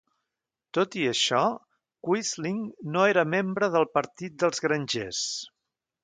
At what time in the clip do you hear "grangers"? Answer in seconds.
4.67-5.21